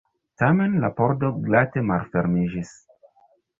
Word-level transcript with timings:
Tamen 0.41 0.77
la 0.83 0.89
pordo 1.01 1.29
glate 1.45 1.85
malfermiĝis. 1.93 2.75